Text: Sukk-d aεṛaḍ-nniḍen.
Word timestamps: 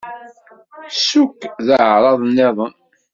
Sukk-d 1.07 1.67
aεṛaḍ-nniḍen. 1.81 2.73